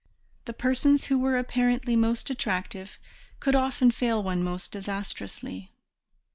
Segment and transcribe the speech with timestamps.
[0.45, 2.97] The persons who were apparently most attractive
[3.39, 5.73] could often fail one most disastrously.